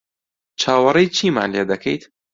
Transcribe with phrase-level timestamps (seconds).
[0.61, 2.03] چاوەڕێی چیمان لێ دەکەیت؟